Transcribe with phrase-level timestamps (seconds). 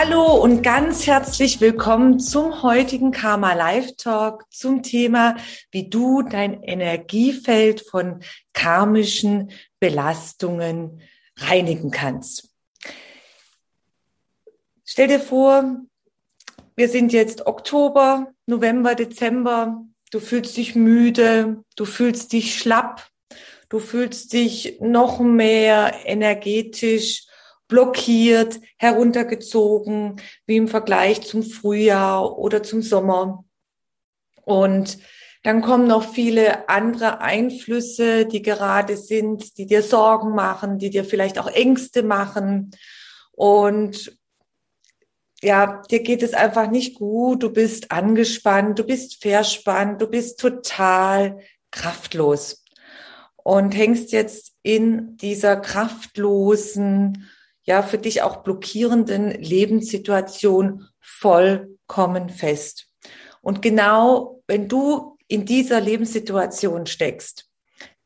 [0.00, 5.36] Hallo und ganz herzlich willkommen zum heutigen Karma Live Talk zum Thema,
[5.72, 11.00] wie du dein Energiefeld von karmischen Belastungen
[11.36, 12.54] reinigen kannst.
[14.84, 15.80] Stell dir vor,
[16.76, 19.84] wir sind jetzt Oktober, November, Dezember.
[20.12, 23.08] Du fühlst dich müde, du fühlst dich schlapp,
[23.68, 27.27] du fühlst dich noch mehr energetisch
[27.68, 33.44] blockiert, heruntergezogen, wie im Vergleich zum Frühjahr oder zum Sommer.
[34.44, 34.98] Und
[35.44, 41.04] dann kommen noch viele andere Einflüsse, die gerade sind, die dir Sorgen machen, die dir
[41.04, 42.72] vielleicht auch Ängste machen.
[43.32, 44.18] Und
[45.40, 50.40] ja, dir geht es einfach nicht gut, du bist angespannt, du bist verspannt, du bist
[50.40, 51.38] total
[51.70, 52.64] kraftlos
[53.36, 57.28] und hängst jetzt in dieser kraftlosen
[57.68, 62.88] ja für dich auch blockierenden Lebenssituation vollkommen fest.
[63.42, 67.46] Und genau wenn du in dieser Lebenssituation steckst,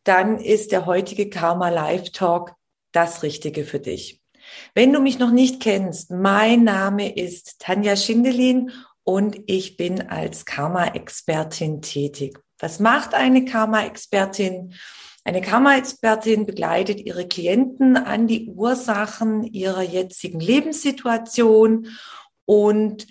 [0.02, 2.54] dann ist der heutige Karma Live Talk
[2.90, 4.20] das Richtige für dich.
[4.74, 8.72] Wenn du mich noch nicht kennst, mein Name ist Tanja Schindelin
[9.04, 12.36] und ich bin als Karma-Expertin tätig.
[12.58, 14.74] Was macht eine Karma-Expertin?
[15.24, 21.88] Eine Karma-Expertin begleitet ihre Klienten an die Ursachen ihrer jetzigen Lebenssituation
[22.44, 23.06] und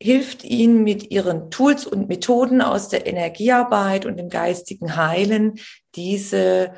[0.00, 5.60] hilft ihnen mit ihren Tools und Methoden aus der Energiearbeit und dem geistigen Heilen,
[5.94, 6.72] diese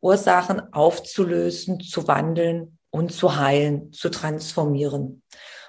[0.00, 5.22] Ursachen aufzulösen, zu wandeln und zu heilen, zu transformieren.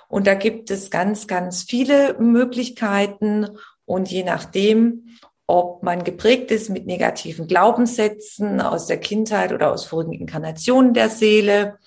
[0.09, 3.47] Und da gibt es ganz, ganz viele Möglichkeiten
[3.85, 5.17] und je nachdem,
[5.47, 11.09] ob man geprägt ist mit negativen Glaubenssätzen aus der Kindheit oder aus vorigen Inkarnationen der
[11.09, 11.77] Seele,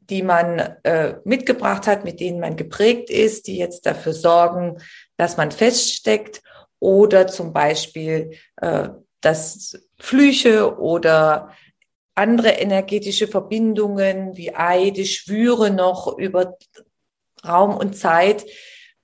[0.00, 4.78] die man äh, mitgebracht hat, mit denen man geprägt ist, die jetzt dafür sorgen,
[5.16, 6.42] dass man feststeckt
[6.80, 8.88] oder zum Beispiel, äh,
[9.20, 11.50] dass Flüche oder
[12.16, 16.58] andere energetische Verbindungen wie Eide, Schwüre noch über
[17.46, 18.44] Raum und Zeit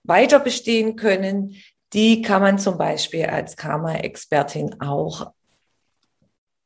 [0.03, 1.57] weiter bestehen können,
[1.97, 5.33] die kann man zum Beispiel als Karma-Expertin auch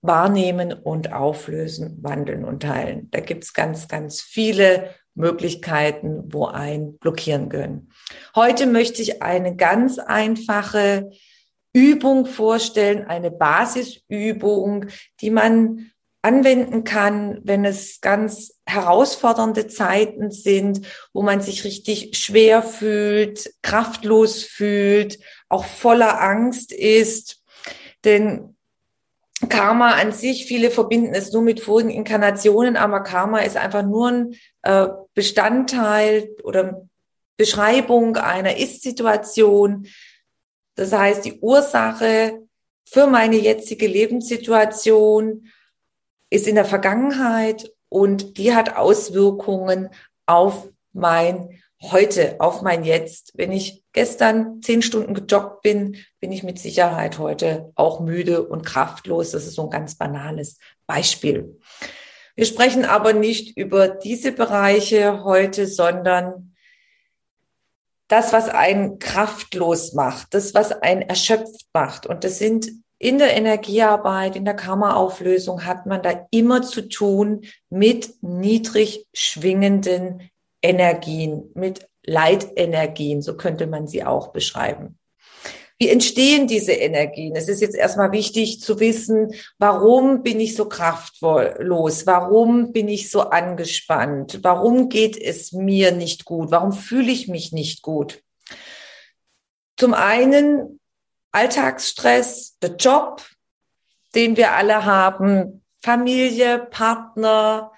[0.02, 3.08] wahrnehmen und auflösen, wandeln und teilen.
[3.12, 7.92] Da gibt's ganz, ganz viele Möglichkeiten, wo ein blockieren können.
[8.34, 11.10] Heute möchte ich eine ganz einfache
[11.72, 14.86] Übung vorstellen, eine Basisübung,
[15.20, 15.92] die man
[16.22, 24.42] anwenden kann, wenn es ganz herausfordernde Zeiten sind, wo man sich richtig schwer fühlt, kraftlos
[24.42, 27.42] fühlt, auch voller Angst ist.
[28.04, 28.56] Denn
[29.48, 34.09] Karma an sich, viele verbinden es nur mit vorigen Inkarnationen, aber Karma ist einfach nur
[34.10, 36.86] ein äh, Bestandteil oder
[37.38, 39.86] Beschreibung einer Ist-Situation.
[40.75, 42.42] Das heißt, die Ursache
[42.84, 45.47] für meine jetzige Lebenssituation
[46.30, 49.91] ist in der Vergangenheit und die hat Auswirkungen
[50.26, 53.32] auf mein heute, auf mein Jetzt.
[53.34, 58.64] Wenn ich gestern zehn Stunden gejoggt bin, bin ich mit Sicherheit heute auch müde und
[58.64, 59.30] kraftlos.
[59.32, 61.58] Das ist so ein ganz banales Beispiel.
[62.36, 66.54] Wir sprechen aber nicht über diese Bereiche heute, sondern
[68.08, 72.06] das, was einen kraftlos macht, das, was einen erschöpft macht.
[72.06, 77.47] Und das sind in der Energiearbeit, in der Karma-Auflösung hat man da immer zu tun
[77.70, 80.30] mit niedrig schwingenden
[80.60, 84.98] Energien, mit Leitenergien, so könnte man sie auch beschreiben.
[85.78, 87.34] Wie entstehen diese Energien?
[87.36, 92.06] Es ist jetzt erstmal wichtig zu wissen, warum bin ich so kraftlos?
[92.06, 94.41] Warum bin ich so angespannt?
[94.42, 96.50] Warum geht es mir nicht gut?
[96.50, 98.22] Warum fühle ich mich nicht gut?
[99.78, 100.79] Zum einen
[101.32, 103.24] Alltagsstress, der Job,
[104.15, 107.72] den wir alle haben, Familie, Partner,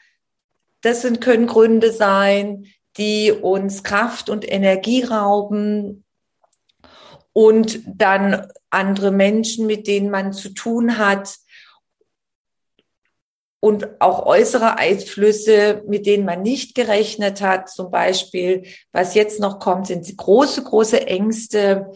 [0.80, 2.66] das sind, können Gründe sein,
[2.96, 6.04] die uns Kraft und Energie rauben
[7.32, 11.36] und dann andere Menschen, mit denen man zu tun hat.
[13.64, 17.68] Und auch äußere Einflüsse, mit denen man nicht gerechnet hat.
[17.68, 21.92] Zum Beispiel, was jetzt noch kommt, sind große, große Ängste,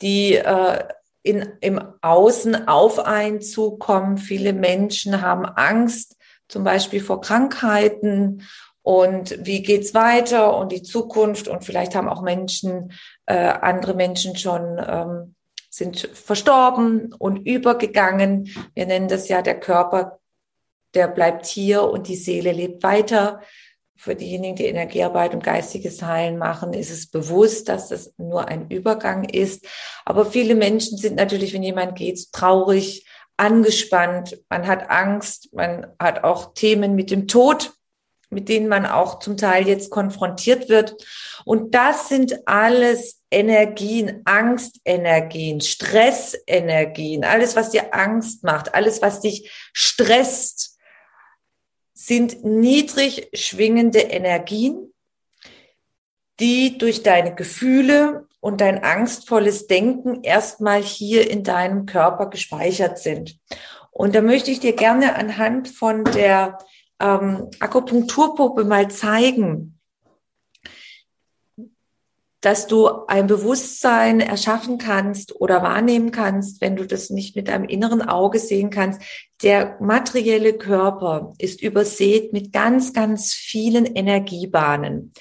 [0.00, 0.84] die äh,
[1.22, 4.16] in, im Außen auf einen zukommen.
[4.16, 6.16] Viele Menschen haben Angst,
[6.48, 8.48] zum Beispiel vor Krankheiten
[8.80, 12.94] und wie geht's weiter und die Zukunft und vielleicht haben auch Menschen,
[13.26, 15.34] äh, andere Menschen schon ähm,
[15.68, 18.48] sind verstorben und übergegangen.
[18.74, 20.20] Wir nennen das ja der Körper
[20.94, 23.40] der bleibt hier und die Seele lebt weiter.
[23.96, 28.68] Für diejenigen, die Energiearbeit und geistiges Heilen machen, ist es bewusst, dass das nur ein
[28.68, 29.64] Übergang ist.
[30.04, 33.06] Aber viele Menschen sind natürlich, wenn jemand geht, traurig,
[33.36, 37.72] angespannt, man hat Angst, man hat auch Themen mit dem Tod,
[38.30, 40.96] mit denen man auch zum Teil jetzt konfrontiert wird.
[41.44, 49.50] Und das sind alles Energien, Angstenergien, Stressenergien, alles, was dir Angst macht, alles, was dich
[49.72, 50.71] stresst,
[52.04, 54.92] sind niedrig schwingende Energien,
[56.40, 63.38] die durch deine Gefühle und dein angstvolles Denken erstmal hier in deinem Körper gespeichert sind.
[63.92, 66.58] Und da möchte ich dir gerne anhand von der
[66.98, 69.78] ähm, Akupunkturpuppe mal zeigen,
[72.42, 77.64] dass du ein Bewusstsein erschaffen kannst oder wahrnehmen kannst, wenn du das nicht mit deinem
[77.64, 79.00] inneren Auge sehen kannst.
[79.42, 85.12] Der materielle Körper ist übersät mit ganz, ganz vielen Energiebahnen.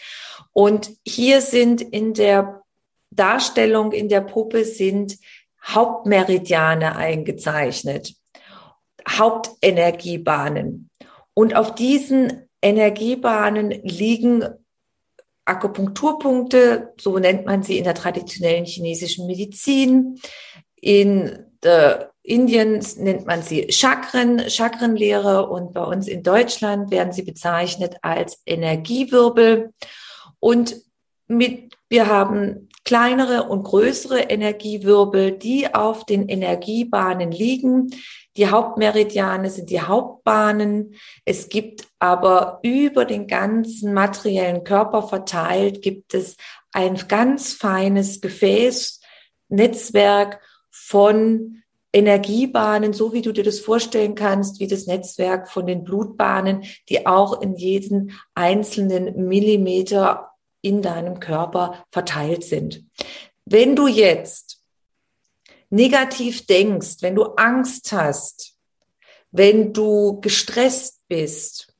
[0.51, 2.63] Und hier sind in der
[3.11, 5.17] Darstellung, in der Puppe sind
[5.63, 8.15] Hauptmeridiane eingezeichnet.
[9.07, 10.89] Hauptenergiebahnen.
[11.35, 14.43] Und auf diesen Energiebahnen liegen
[15.45, 20.19] Akupunkturpunkte, so nennt man sie in der traditionellen chinesischen Medizin.
[20.75, 27.23] In der Indien nennt man sie Chakren, Chakrenlehre und bei uns in Deutschland werden sie
[27.23, 29.73] bezeichnet als Energiewirbel.
[30.39, 30.75] Und
[31.31, 37.91] mit, wir haben kleinere und größere Energiewirbel, die auf den Energiebahnen liegen.
[38.37, 40.95] Die Hauptmeridiane sind die Hauptbahnen.
[41.25, 46.37] Es gibt aber über den ganzen materiellen Körper verteilt, gibt es
[46.71, 50.39] ein ganz feines Gefäßnetzwerk
[50.69, 51.57] von
[51.93, 57.05] Energiebahnen, so wie du dir das vorstellen kannst, wie das Netzwerk von den Blutbahnen, die
[57.05, 60.30] auch in jeden einzelnen Millimeter
[60.61, 62.85] in deinem Körper verteilt sind.
[63.45, 64.61] Wenn du jetzt
[65.69, 68.55] negativ denkst, wenn du Angst hast,
[69.31, 71.71] wenn du gestresst bist,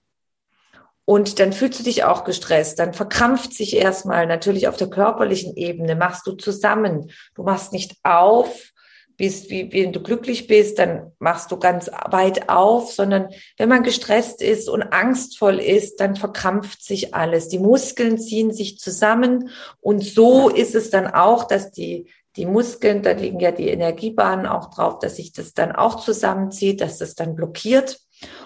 [1.06, 5.57] und dann fühlst du dich auch gestresst, dann verkrampft sich erstmal natürlich auf der körperlichen
[5.57, 8.72] Ebene, machst du zusammen, du machst nicht auf,
[9.18, 13.84] bist, wie, wenn du glücklich bist, dann machst du ganz weit auf, sondern wenn man
[13.84, 17.48] gestresst ist und angstvoll ist, dann verkrampft sich alles.
[17.48, 19.50] Die Muskeln ziehen sich zusammen
[19.80, 24.46] und so ist es dann auch, dass die die Muskeln, da liegen ja die Energiebahnen
[24.46, 28.00] auch drauf, dass sich das dann auch zusammenzieht, dass das dann blockiert.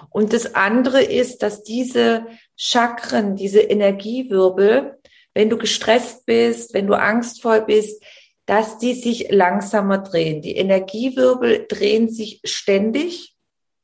[0.09, 2.25] Und das andere ist, dass diese
[2.55, 4.97] Chakren, diese Energiewirbel,
[5.33, 8.01] wenn du gestresst bist, wenn du angstvoll bist,
[8.45, 10.41] dass die sich langsamer drehen.
[10.41, 13.35] Die Energiewirbel drehen sich ständig,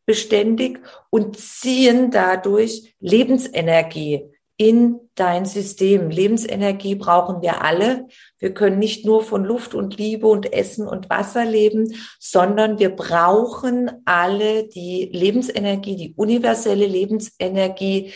[0.05, 6.11] beständig und ziehen dadurch Lebensenergie in dein System.
[6.11, 8.07] Lebensenergie brauchen wir alle.
[8.37, 12.89] Wir können nicht nur von Luft und Liebe und Essen und Wasser leben, sondern wir
[12.89, 18.13] brauchen alle die Lebensenergie, die universelle Lebensenergie.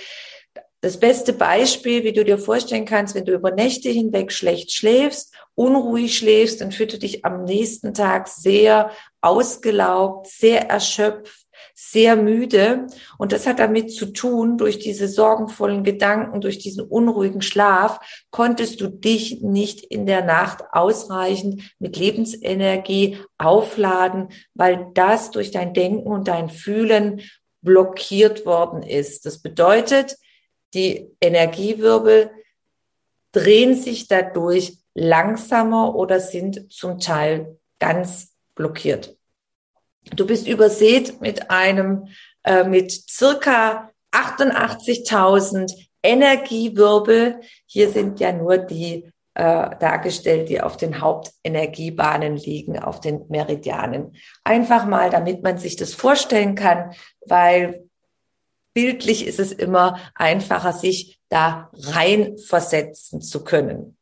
[0.86, 5.34] Das beste Beispiel, wie du dir vorstellen kannst, wenn du über Nächte hinweg schlecht schläfst,
[5.56, 12.86] unruhig schläfst, dann fühlst du dich am nächsten Tag sehr ausgelaugt, sehr erschöpft, sehr müde.
[13.18, 18.00] Und das hat damit zu tun, durch diese sorgenvollen Gedanken, durch diesen unruhigen Schlaf,
[18.30, 25.74] konntest du dich nicht in der Nacht ausreichend mit Lebensenergie aufladen, weil das durch dein
[25.74, 27.22] Denken und dein Fühlen
[27.64, 29.26] blockiert worden ist.
[29.26, 30.18] Das bedeutet,
[30.76, 32.32] die Energiewirbel
[33.32, 39.18] drehen sich dadurch langsamer oder sind zum Teil ganz blockiert.
[40.16, 42.08] Du bist übersät mit einem,
[42.44, 47.42] äh, mit circa 88.000 Energiewirbel.
[47.66, 54.16] Hier sind ja nur die äh, dargestellt, die auf den Hauptenergiebahnen liegen, auf den Meridianen.
[54.44, 56.94] Einfach mal, damit man sich das vorstellen kann,
[57.26, 57.85] weil
[58.76, 63.98] bildlich ist es immer einfacher, sich da reinversetzen zu können.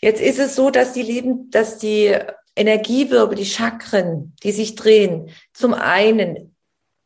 [0.00, 2.16] Jetzt ist es so, dass die Leben, dass die
[2.56, 6.56] Energiewirbel, die Chakren, die sich drehen, zum einen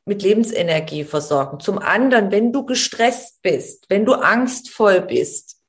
[0.06, 1.60] mit Lebensenergie versorgen.
[1.60, 5.60] Zum anderen, wenn du gestresst bist, wenn du angstvoll bist,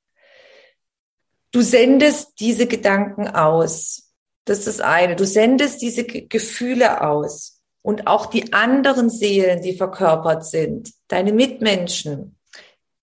[1.52, 4.14] du sendest diese Gedanken aus.
[4.46, 5.16] Das ist das eine.
[5.16, 7.61] Du sendest diese Gefühle aus.
[7.82, 12.38] Und auch die anderen Seelen, die verkörpert sind, deine Mitmenschen,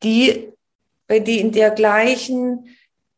[0.02, 0.52] die,
[1.08, 2.68] wenn die in der gleichen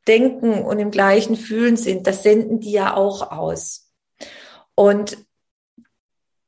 [0.08, 3.92] Denken und im gleichen Fühlen sind, das senden die ja auch aus.
[4.74, 5.18] Und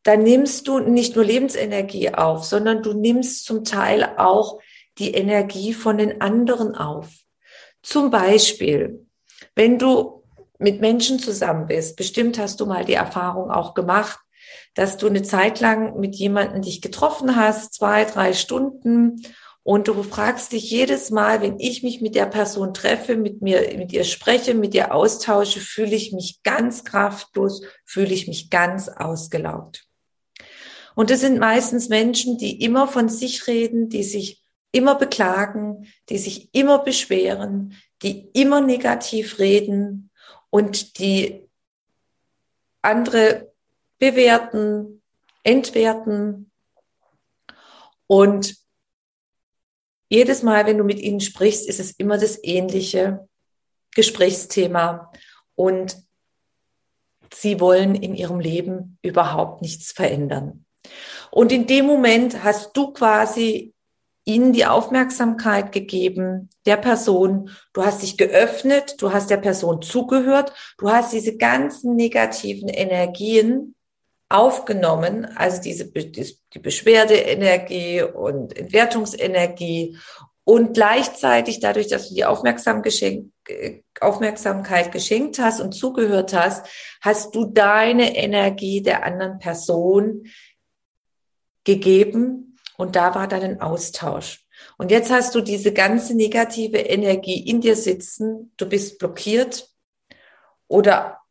[0.02, 4.58] dann nimmst du nicht nur Lebensenergie auf, sondern du nimmst zum Teil auch
[4.98, 7.08] die Energie von den anderen auf.
[7.82, 9.06] Zum Beispiel,
[9.54, 10.24] wenn du
[10.58, 14.18] mit Menschen zusammen bist, bestimmt hast du mal die Erfahrung auch gemacht,
[14.74, 19.22] dass du eine Zeit lang mit jemandem dich getroffen hast, zwei, drei Stunden,
[19.64, 23.76] und du fragst dich jedes Mal, wenn ich mich mit der Person treffe, mit mir,
[23.76, 28.88] mit ihr spreche, mit ihr austausche, fühle ich mich ganz kraftlos, fühle ich mich ganz
[28.88, 29.86] ausgelaugt.
[30.94, 34.42] Und das sind meistens Menschen, die immer von sich reden, die sich
[34.72, 40.10] immer beklagen, die sich immer beschweren, die immer negativ reden
[40.50, 41.48] und die
[42.82, 43.51] andere
[44.02, 45.00] bewerten,
[45.44, 46.50] entwerten.
[48.08, 48.56] Und
[50.08, 53.28] jedes Mal, wenn du mit ihnen sprichst, ist es immer das ähnliche
[53.94, 55.12] Gesprächsthema.
[55.54, 55.98] Und
[57.32, 60.64] sie wollen in ihrem Leben überhaupt nichts verändern.
[61.30, 63.72] Und in dem Moment hast du quasi
[64.24, 70.52] ihnen die Aufmerksamkeit gegeben, der Person, du hast dich geöffnet, du hast der Person zugehört,
[70.78, 73.76] du hast diese ganzen negativen Energien
[74.32, 79.98] aufgenommen, also diese die Beschwerdeenergie und Entwertungsenergie
[80.44, 83.30] und gleichzeitig dadurch, dass du die Aufmerksam geschenk,
[84.00, 86.66] Aufmerksamkeit geschenkt hast und zugehört hast,
[87.00, 90.24] hast du deine Energie der anderen Person
[91.64, 94.44] gegeben und da war dann ein Austausch.
[94.78, 99.68] Und jetzt hast du diese ganze negative Energie in dir sitzen, du bist blockiert
[100.66, 101.21] oder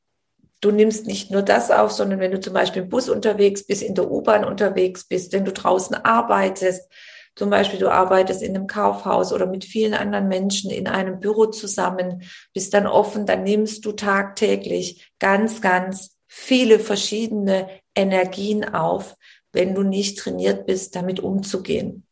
[0.62, 3.82] du nimmst nicht nur das auf, sondern wenn du zum Beispiel im Bus unterwegs bist,
[3.82, 6.90] in der U-Bahn unterwegs bist, wenn du draußen arbeitest,
[7.36, 11.48] zum Beispiel du arbeitest in einem Kaufhaus oder mit vielen anderen Menschen in einem Büro
[11.48, 19.16] zusammen, bist dann offen, dann nimmst du tagtäglich ganz, ganz viele verschiedene Energien auf,
[19.54, 22.06] wenn du nicht trainiert bist, damit umzugehen.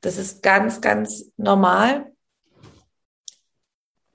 [0.00, 2.12] Das ist ganz, ganz normal,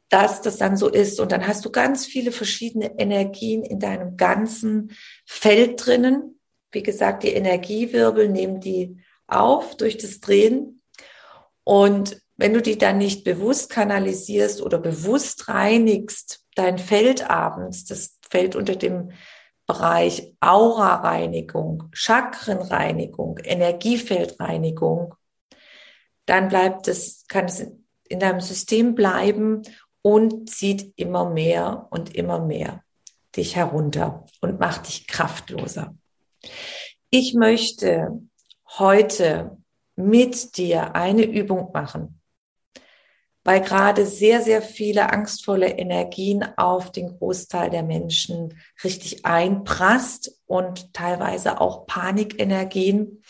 [0.10, 1.20] dass das dann so ist.
[1.20, 4.92] Und dann hast du ganz viele verschiedene Energien in deinem ganzen
[5.26, 6.40] Feld drinnen.
[6.72, 8.98] Wie gesagt, die Energiewirbel nehmen die
[9.28, 10.82] auf durch das Drehen.
[11.64, 18.18] Und wenn du die dann nicht bewusst kanalisierst oder bewusst reinigst, dein Feld abends, das
[18.30, 19.12] fällt unter dem
[19.68, 25.14] Bereich Aura-Reinigung, Chakrenreinigung, Energiefeldreinigung,
[26.26, 27.68] dann bleibt es, kann es
[28.08, 29.62] in deinem System bleiben
[30.02, 32.84] und zieht immer mehr und immer mehr
[33.36, 35.96] dich herunter und macht dich kraftloser.
[37.10, 38.22] Ich möchte
[38.78, 39.58] heute
[39.96, 42.22] mit dir eine Übung machen,
[43.44, 50.94] weil gerade sehr, sehr viele angstvolle Energien auf den Großteil der Menschen richtig einprasst und
[50.94, 53.24] teilweise auch Panikenergien.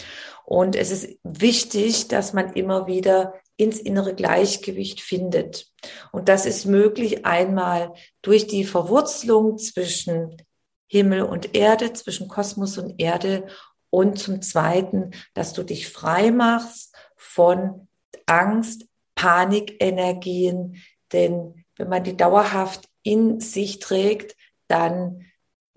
[0.46, 5.68] Und es ist wichtig, dass man immer wieder ins innere Gleichgewicht findet.
[6.13, 10.42] Und das ist möglich einmal durch die Verwurzelung zwischen
[10.88, 13.48] Himmel und Erde, zwischen Kosmos und Erde.
[13.89, 17.88] Und zum Zweiten, dass du dich frei machst von
[18.28, 18.86] Angst,
[19.16, 20.78] Panikenergien,
[21.12, 24.38] denn wenn man die dauerhaft in sich trägt,
[24.68, 25.25] dann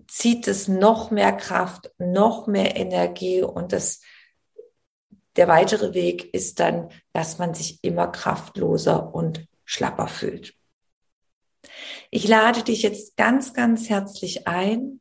[0.07, 3.41] zieht es noch mehr Kraft, noch mehr Energie.
[3.41, 3.99] Und das,
[5.35, 10.53] der weitere Weg ist dann, dass man sich immer kraftloser und schlapper fühlt.
[12.11, 14.99] Ich lade dich jetzt ganz, ganz herzlich ein,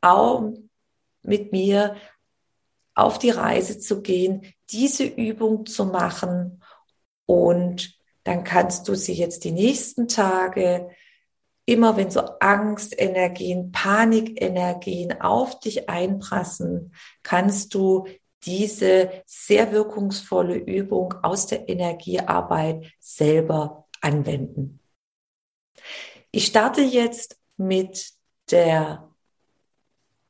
[0.00, 0.52] auch
[1.22, 1.96] mit mir
[2.94, 6.62] auf die Reise zu gehen, diese Übung zu machen
[7.26, 10.90] und dann kannst du sie jetzt die nächsten Tage,
[11.64, 16.92] immer wenn so Angstenergien, Panikenergien auf dich einprassen,
[17.22, 18.06] kannst du
[18.44, 24.80] diese sehr wirkungsvolle Übung aus der Energiearbeit selber anwenden.
[26.30, 28.12] Ich starte jetzt mit
[28.50, 29.10] der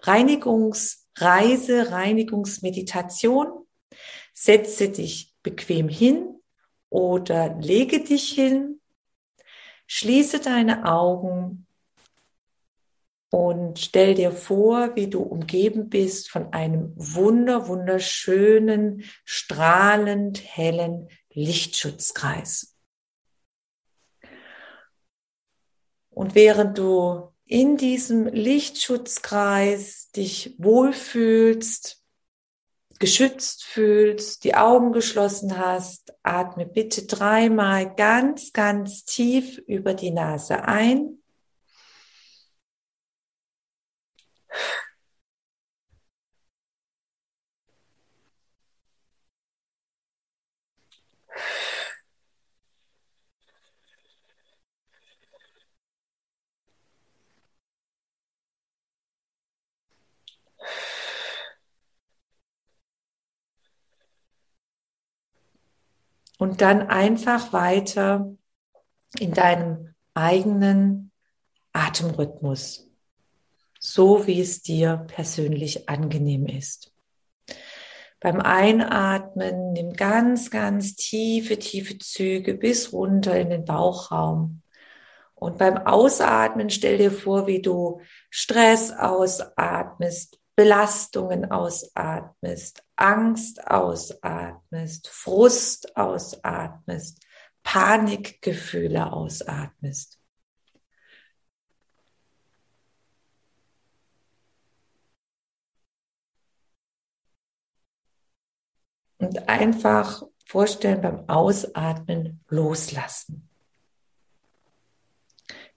[0.01, 3.67] Reinigungsreise, Reinigungsmeditation.
[4.33, 6.41] Setze dich bequem hin
[6.89, 8.81] oder lege dich hin,
[9.87, 11.67] schließe deine Augen
[13.31, 22.77] und stell dir vor, wie du umgeben bist von einem wunder, wunderschönen, strahlend hellen Lichtschutzkreis.
[26.11, 32.03] Und während du in diesem Lichtschutzkreis dich wohlfühlst,
[32.99, 40.65] geschützt fühlst, die Augen geschlossen hast, atme bitte dreimal ganz, ganz tief über die Nase
[40.65, 41.20] ein
[66.41, 68.35] und dann einfach weiter
[69.19, 71.13] in deinem eigenen
[71.75, 72.89] Atemrhythmus,
[73.79, 76.95] so wie es dir persönlich angenehm ist.
[78.21, 84.63] Beim Einatmen nimm ganz, ganz tiefe, tiefe Züge bis runter in den Bauchraum.
[85.35, 95.97] Und beim Ausatmen stell dir vor, wie du Stress ausatmest, Belastungen ausatmest, Angst ausatmest, Frust
[95.97, 97.25] ausatmest,
[97.63, 100.21] Panikgefühle ausatmest.
[109.17, 113.49] Und einfach vorstellen beim Ausatmen loslassen.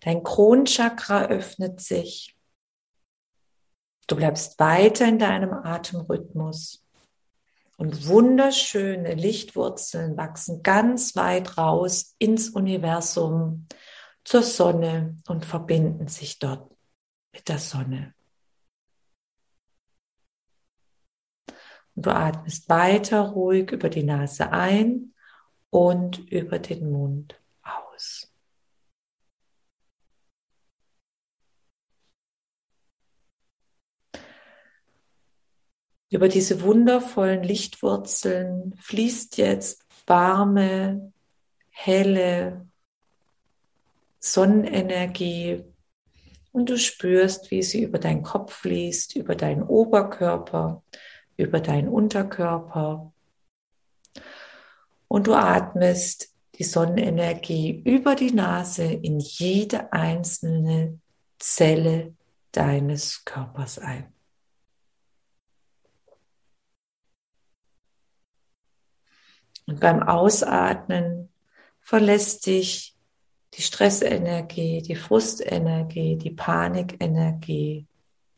[0.02, 2.33] Dein Kronchakra öffnet sich.
[4.08, 6.86] Du bleibst weiter in deinem Atemrhythmus.
[7.78, 13.68] Und wunderschöne Lichtwurzeln wachsen ganz weit raus ins Universum,
[14.24, 16.72] zur Sonne und verbinden sich dort
[17.34, 18.14] mit der Sonne.
[21.96, 25.14] Und du atmest weiter ruhig über die Nase ein
[25.70, 28.33] und über den Mund aus.
[36.14, 41.12] Über diese wundervollen Lichtwurzeln fließt jetzt warme,
[41.72, 42.68] helle
[44.20, 45.64] Sonnenenergie
[46.52, 50.84] und du spürst, wie sie über deinen Kopf fließt, über deinen Oberkörper,
[51.36, 53.12] über deinen Unterkörper.
[55.08, 61.00] Und du atmest die Sonnenenergie über die Nase in jede einzelne
[61.40, 62.14] Zelle
[62.52, 64.14] deines Körpers ein.
[69.66, 71.30] Und beim Ausatmen
[71.80, 72.96] verlässt dich
[73.54, 77.88] die Stressenergie, die Frustenergie, die Panikenergie,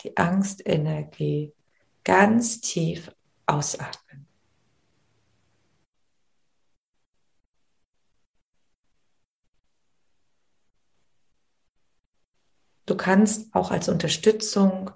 [0.01, 1.53] die Angstenergie
[2.03, 3.11] ganz tief
[3.45, 4.27] ausatmen.
[12.85, 14.91] Du kannst auch als Unterstützung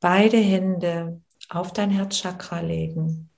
[0.00, 3.31] beide Hände auf dein Herzchakra legen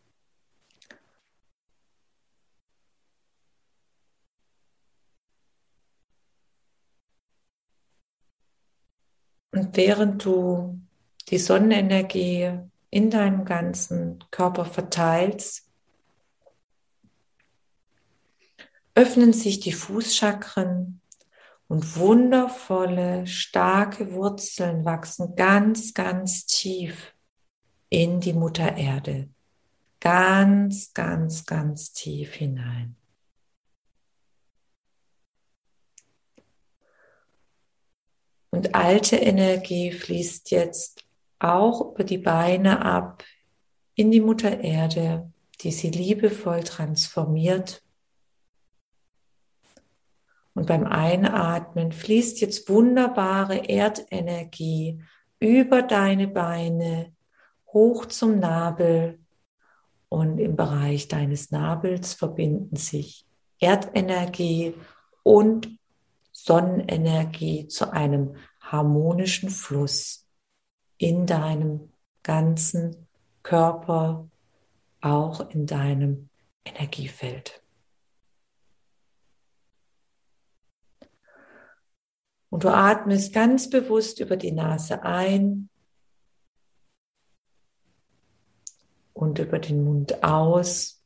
[9.54, 10.80] Und während du
[11.28, 12.58] die Sonnenenergie
[12.90, 15.70] in deinem ganzen Körper verteilst,
[18.96, 21.00] öffnen sich die Fußchakren
[21.68, 27.14] und wundervolle, starke Wurzeln wachsen ganz, ganz tief
[27.90, 29.28] in die Mutter Erde.
[30.00, 32.96] Ganz, ganz, ganz tief hinein.
[38.54, 41.04] Und alte Energie fließt jetzt
[41.40, 43.24] auch über die Beine ab
[43.96, 47.82] in die Mutter Erde, die sie liebevoll transformiert.
[50.54, 55.02] Und beim Einatmen fließt jetzt wunderbare Erdenergie
[55.40, 57.12] über deine Beine
[57.72, 59.18] hoch zum Nabel
[60.08, 63.26] und im Bereich deines Nabels verbinden sich
[63.58, 64.74] Erdenergie
[65.24, 65.76] und
[66.44, 70.28] Sonnenenergie zu einem harmonischen Fluss
[70.98, 71.90] in deinem
[72.22, 73.06] ganzen
[73.42, 74.28] Körper,
[75.00, 76.28] auch in deinem
[76.66, 77.62] Energiefeld.
[82.50, 85.70] Und du atmest ganz bewusst über die Nase ein
[89.14, 91.02] und über den Mund aus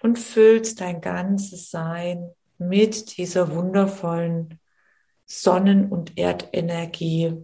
[0.00, 4.58] und füllst dein ganzes Sein mit dieser wundervollen
[5.26, 7.34] Sonnen- und Erdenergie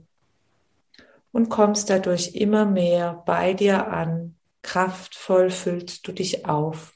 [1.33, 4.37] und kommst dadurch immer mehr bei dir an.
[4.63, 6.95] Kraftvoll füllst du dich auf.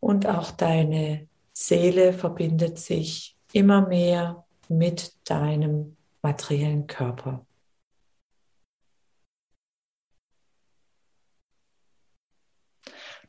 [0.00, 7.44] Und auch deine Seele verbindet sich immer mehr mit deinem materiellen Körper.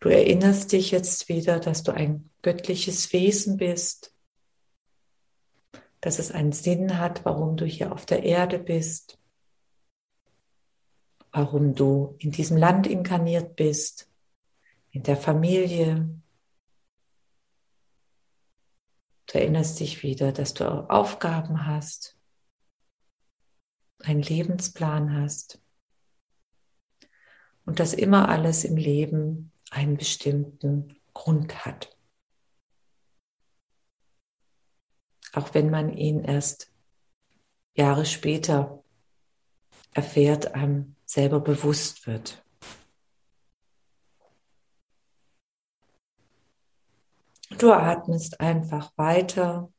[0.04, 4.14] Du erinnerst dich jetzt wieder, dass du ein göttliches Wesen bist,
[6.02, 9.18] dass es einen Sinn hat, warum du hier auf der Erde bist,
[11.32, 14.12] warum du in diesem Land inkarniert bist,
[14.92, 16.10] in der Familie.
[19.28, 22.18] Du erinnerst dich wieder, dass du Aufgaben hast,
[24.00, 25.62] einen Lebensplan hast
[27.64, 31.96] und dass immer alles im Leben einen bestimmten Grund hat.
[35.34, 36.72] Auch wenn man ihn erst
[37.74, 38.84] Jahre später
[39.92, 42.44] erfährt, einem selber bewusst wird.
[47.58, 49.72] Du atmest einfach weiter,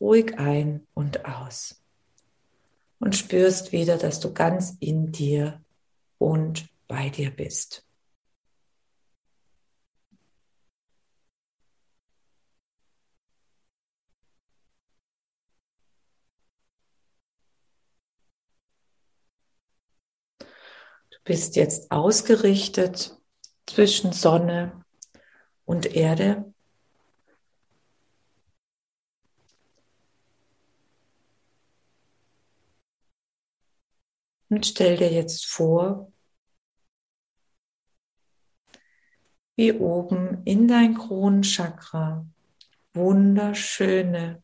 [0.00, 1.82] ruhig ein und aus
[2.98, 5.62] und spürst wieder, dass du ganz in dir
[6.18, 7.86] und bei dir bist.
[21.24, 23.18] Bist jetzt ausgerichtet
[23.66, 24.84] zwischen Sonne
[25.64, 26.52] und Erde.
[34.50, 36.12] Und stell dir jetzt vor,
[39.56, 42.26] wie oben in dein Kronenchakra
[42.92, 44.42] wunderschöne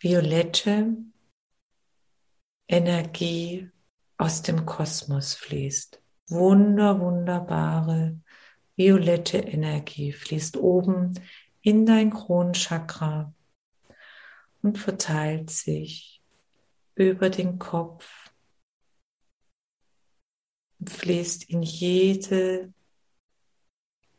[0.00, 0.96] violette
[2.68, 3.70] Energie
[4.18, 6.02] aus dem Kosmos fließt.
[6.28, 8.20] Wunder, wunderbare
[8.76, 11.14] violette Energie fließt oben
[11.62, 13.32] in dein Kronenchakra
[14.62, 16.22] und verteilt sich
[16.94, 18.30] über den Kopf
[20.78, 22.72] und fließt in jede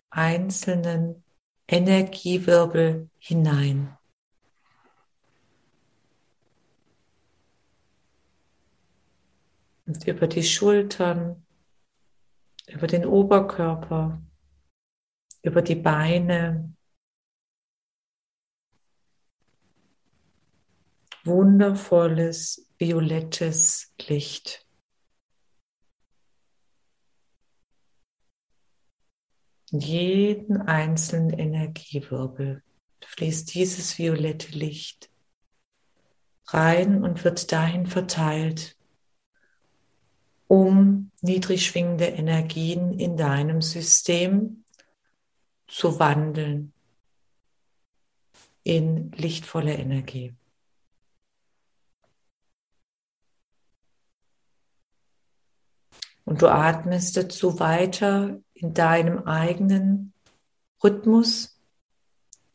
[0.10, 1.24] einzelnen
[1.68, 3.99] Energiewirbel hinein.
[9.90, 11.48] Und über die Schultern,
[12.68, 14.22] über den Oberkörper,
[15.42, 16.76] über die Beine,
[21.24, 24.64] wundervolles violettes Licht.
[29.72, 32.62] In jeden einzelnen Energiewirbel
[33.04, 35.10] fließt dieses violette Licht
[36.46, 38.79] rein und wird dahin verteilt,
[40.50, 44.66] um niedrig schwingende Energien in deinem System
[45.68, 46.74] zu wandeln
[48.64, 50.34] in lichtvolle Energie.
[56.26, 60.14] Und du atmest dazu weiter in deinem eigenen
[60.84, 61.60] Rhythmus,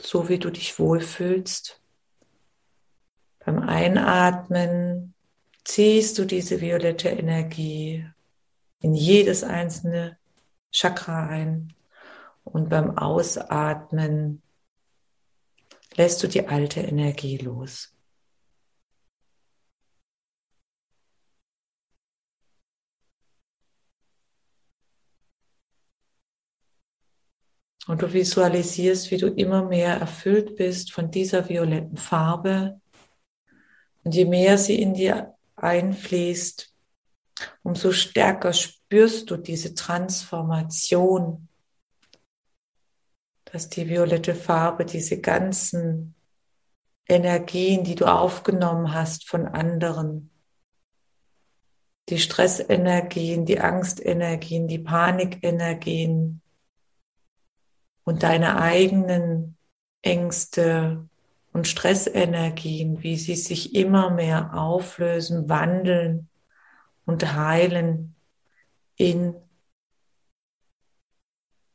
[0.03, 1.81] so wie du dich wohlfühlst.
[3.39, 5.14] Beim Einatmen
[5.65, 8.07] ziehst du diese violette Energie
[8.81, 10.19] in jedes einzelne
[10.71, 11.75] Chakra ein
[12.45, 14.43] und beim Ausatmen
[15.97, 17.91] lässt du die alte Energie los.
[27.87, 32.81] Und du visualisierst, wie du immer mehr erfüllt bist von dieser violetten Farbe.
[34.05, 35.34] Und je mehr sie in dir
[35.65, 36.73] einfließt,
[37.63, 41.49] umso stärker spürst du diese Transformation,
[43.47, 46.15] dass die violette Farbe diese ganzen
[47.09, 50.31] Energien, die du aufgenommen hast von anderen,
[52.09, 56.41] die Stressenergien, die Angstenergien, die Panikenergien,
[58.05, 59.57] und deine eigenen
[60.03, 61.09] Ängste
[61.55, 66.29] und Stressenergien, wie sie sich immer mehr auflösen, wandeln
[67.07, 68.17] und heilen
[68.97, 69.37] in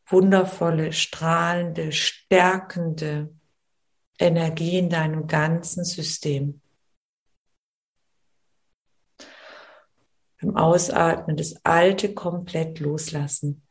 [0.06, 3.34] wundervolle, strahlende, stärkende
[4.20, 6.62] Energie in deinem ganzen System.
[10.42, 13.66] Beim Ausatmen das Alte komplett loslassen.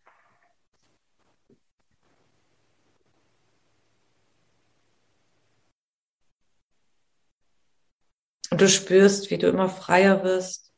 [8.59, 10.75] Und du spürst, wie du immer freier wirst,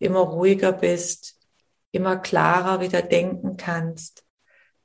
[0.00, 1.38] immer ruhiger bist,
[1.92, 4.26] immer klarer wieder denken kannst,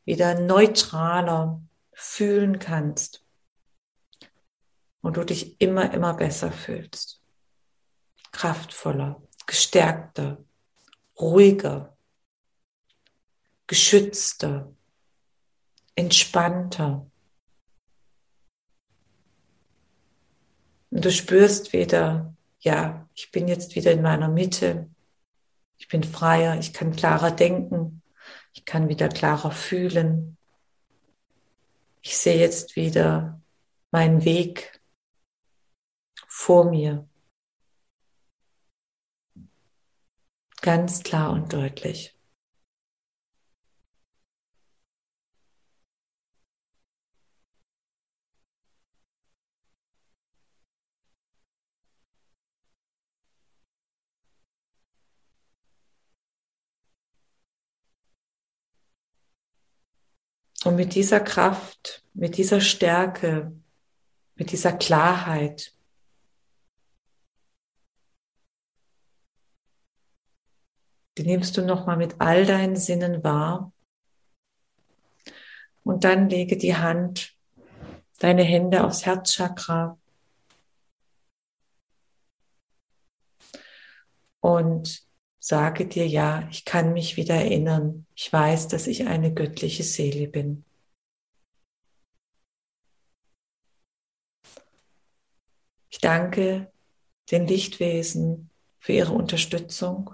[0.06, 3.26] wieder neutraler fühlen kannst
[5.02, 7.23] und du dich immer, immer besser fühlst.
[8.32, 10.45] Kraftvoller, gestärkter,
[11.19, 11.97] ruhiger,
[13.65, 14.76] geschützter,
[15.95, 17.10] entspannter.
[20.89, 24.89] Und du spürst wieder, ja, ich bin jetzt wieder in meiner Mitte,
[25.78, 28.02] ich bin freier, ich kann klarer denken,
[28.54, 30.38] ich kann wieder klarer fühlen.
[32.02, 33.39] Ich sehe jetzt wieder
[33.91, 34.82] meinen Weg
[36.28, 37.08] vor mir.
[40.62, 42.16] Ganz klar und deutlich.
[60.63, 63.52] Und mit dieser Kraft, mit dieser Stärke,
[64.36, 65.74] mit dieser Klarheit,
[71.17, 73.72] die nimmst du nochmal mit all deinen Sinnen wahr.
[75.84, 77.36] Und dann lege die Hand,
[78.20, 79.98] deine Hände aufs Herzchakra.
[84.39, 85.07] Und
[85.47, 88.05] sage dir, ja, ich kann mich wieder erinnern.
[88.15, 90.65] Ich weiß, dass ich eine göttliche Seele bin.
[95.89, 96.69] Ich danke
[97.31, 100.13] den Lichtwesen für ihre Unterstützung.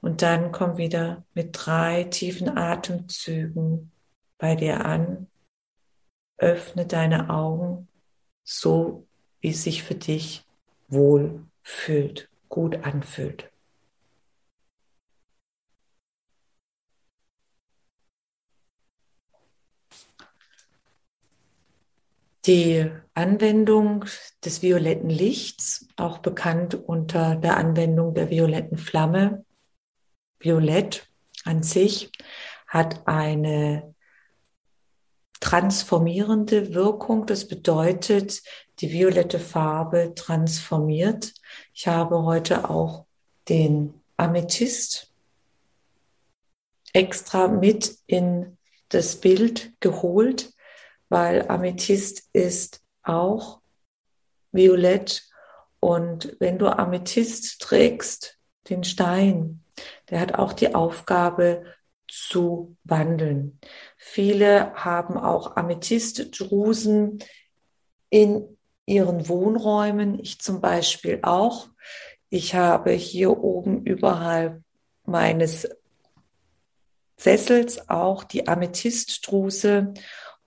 [0.00, 3.92] Und dann komm wieder mit drei tiefen Atemzügen
[4.36, 5.28] bei dir an.
[6.38, 7.86] Öffne deine Augen
[8.42, 9.06] so,
[9.38, 10.44] wie es sich für dich
[10.92, 13.50] wohl fühlt, gut anfühlt.
[22.46, 24.04] Die Anwendung
[24.44, 29.44] des violetten Lichts, auch bekannt unter der Anwendung der violetten Flamme,
[30.40, 31.08] Violett
[31.44, 32.10] an sich,
[32.66, 33.94] hat eine
[35.38, 37.26] transformierende Wirkung.
[37.26, 38.42] Das bedeutet,
[38.82, 41.32] die violette Farbe transformiert.
[41.72, 43.06] Ich habe heute auch
[43.48, 45.12] den Amethyst
[46.92, 50.52] extra mit in das Bild geholt,
[51.08, 53.60] weil Amethyst ist auch
[54.50, 55.28] violett.
[55.80, 59.64] Und wenn du Amethyst trägst, den Stein,
[60.10, 61.64] der hat auch die Aufgabe
[62.08, 63.58] zu wandeln.
[63.96, 67.18] Viele haben auch Amethystdrusen
[68.10, 70.18] in ihren Wohnräumen.
[70.18, 71.68] Ich zum Beispiel auch.
[72.28, 74.62] Ich habe hier oben überhalb
[75.04, 75.68] meines
[77.16, 79.94] Sessels auch die Amethystdruse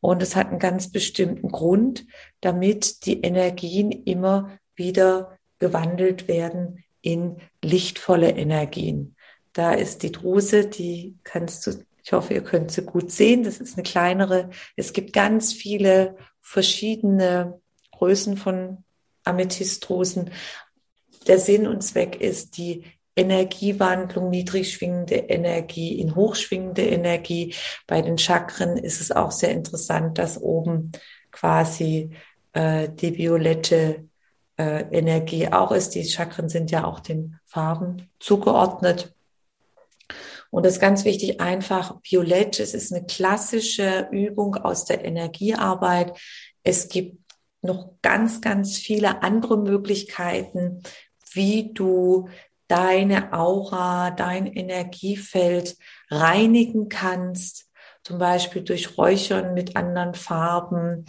[0.01, 2.05] und es hat einen ganz bestimmten Grund,
[2.41, 9.15] damit die Energien immer wieder gewandelt werden in lichtvolle Energien.
[9.53, 13.43] Da ist die Druse, die kannst du, ich hoffe, ihr könnt sie gut sehen.
[13.43, 14.49] Das ist eine kleinere.
[14.75, 17.61] Es gibt ganz viele verschiedene
[17.97, 18.83] Größen von
[19.23, 20.31] Amethystdrosen.
[21.27, 22.83] Der Sinn und Zweck ist die
[23.15, 27.55] Energiewandlung, niedrig schwingende Energie in hochschwingende Energie.
[27.87, 30.91] Bei den Chakren ist es auch sehr interessant, dass oben
[31.31, 32.11] quasi
[32.53, 34.05] äh, die violette
[34.57, 35.95] äh, Energie auch ist.
[35.95, 39.13] Die Chakren sind ja auch den Farben zugeordnet.
[40.51, 42.59] Und das ist ganz wichtig, einfach violett.
[42.59, 46.17] Es ist eine klassische Übung aus der Energiearbeit.
[46.63, 47.17] Es gibt
[47.65, 50.81] noch ganz, ganz viele andere Möglichkeiten,
[51.33, 52.29] wie du
[52.67, 55.77] deine Aura, dein Energiefeld
[56.09, 57.69] reinigen kannst,
[58.03, 61.05] zum Beispiel durch Räuchern mit anderen Farben,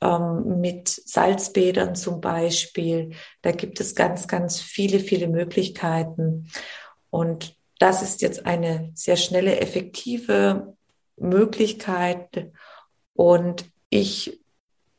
[0.00, 3.10] ähm, mit Salzbädern zum Beispiel.
[3.42, 6.50] Da gibt es ganz, ganz viele, viele Möglichkeiten.
[7.10, 10.74] Und das ist jetzt eine sehr schnelle, effektive
[11.16, 12.50] Möglichkeit.
[13.14, 14.40] Und ich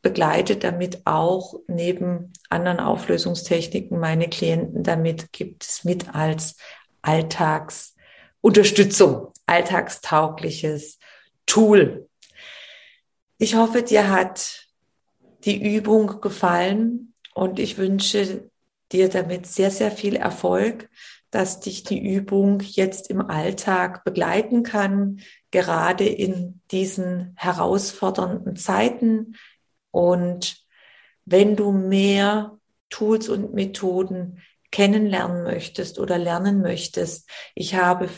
[0.02, 6.56] begleite damit auch neben anderen Auflösungstechniken meine Klienten damit, gibt es mit als
[7.02, 11.00] Alltagsunterstützung, alltagstaugliches
[11.46, 12.08] Tool.
[13.38, 14.68] Ich hoffe, dir hat
[15.46, 18.50] die Übung gefallen und ich wünsche
[18.92, 20.90] dir damit sehr, sehr viel Erfolg,
[21.32, 29.36] dass dich die Übung jetzt im Alltag begleiten kann, gerade in diesen herausfordernden Zeiten,
[30.00, 30.56] Und
[31.26, 32.58] wenn du mehr
[32.90, 38.10] Tools und Methoden kennenlernen möchtest oder lernen möchtest, ich habe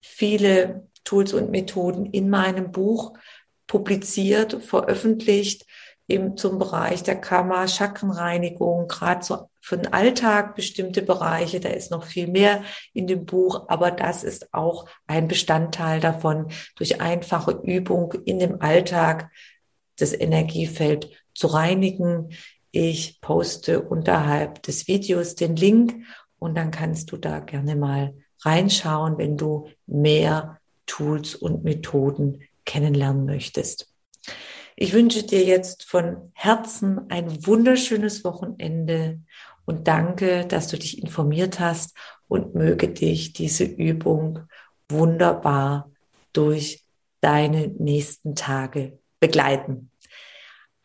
[0.00, 3.18] viele Tools und Methoden in meinem Buch
[3.66, 5.66] publiziert, veröffentlicht,
[6.08, 11.60] eben zum Bereich der Karma, Chakrenreinigung, gerade so für den Alltag bestimmte Bereiche.
[11.60, 16.46] Da ist noch viel mehr in dem Buch, aber das ist auch ein Bestandteil davon,
[16.76, 19.30] durch einfache Übung in dem Alltag
[19.96, 22.30] das Energiefeld zu reinigen.
[22.70, 25.94] Ich poste unterhalb des Videos den Link
[26.38, 33.24] und dann kannst du da gerne mal reinschauen, wenn du mehr Tools und Methoden kennenlernen
[33.24, 33.92] möchtest.
[34.76, 39.20] Ich wünsche dir jetzt von Herzen ein wunderschönes Wochenende
[39.64, 41.96] und danke, dass du dich informiert hast
[42.28, 44.40] und möge dich diese Übung
[44.88, 45.90] wunderbar
[46.32, 46.84] durch
[47.20, 49.90] deine nächsten Tage begleiten.